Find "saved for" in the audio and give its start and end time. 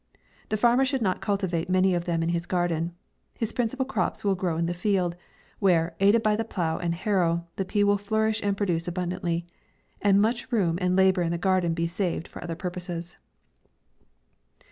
11.85-12.43